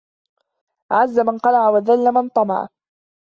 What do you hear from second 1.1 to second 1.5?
من